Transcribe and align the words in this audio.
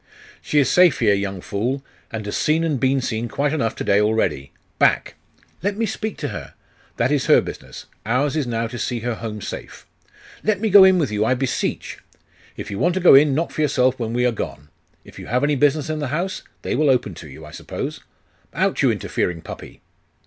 'She 0.41 0.57
is 0.57 0.67
safe 0.67 0.97
here, 0.97 1.13
young 1.13 1.41
fool, 1.41 1.85
and 2.09 2.25
has 2.25 2.35
seen 2.35 2.63
and 2.63 2.79
been 2.79 2.99
seen 3.01 3.27
quite 3.27 3.53
enough 3.53 3.75
to 3.75 3.83
day 3.83 4.01
already. 4.01 4.51
Back!' 4.79 5.13
'Let 5.61 5.77
me 5.77 5.85
speak 5.85 6.17
to 6.17 6.29
her!' 6.29 6.55
'That 6.97 7.11
is 7.11 7.27
her 7.27 7.39
business. 7.39 7.85
Ours 8.03 8.35
is 8.35 8.47
now 8.47 8.65
to 8.65 8.79
see 8.79 9.01
her 9.01 9.13
home 9.13 9.41
safe.' 9.41 9.85
'Let 10.43 10.59
me 10.59 10.71
go 10.71 10.83
in 10.83 10.97
with 10.97 11.11
you, 11.11 11.23
I 11.23 11.35
beseech!' 11.35 11.99
'If 12.57 12.71
you 12.71 12.79
want 12.79 12.95
to 12.95 12.99
go 12.99 13.13
in, 13.13 13.35
knock 13.35 13.51
for 13.51 13.61
yourself 13.61 13.99
when 13.99 14.11
we 14.13 14.25
are 14.25 14.31
gone. 14.31 14.69
If 15.05 15.19
you 15.19 15.27
have 15.27 15.43
any 15.43 15.55
business 15.55 15.87
in 15.87 15.99
the 15.99 16.07
house, 16.07 16.41
they 16.63 16.75
will 16.75 16.89
open 16.89 17.13
to 17.13 17.29
you, 17.29 17.45
I 17.45 17.51
suppose. 17.51 17.99
Out, 18.55 18.81
you 18.81 18.89
interfering 18.89 19.41
puppy! 19.41 19.81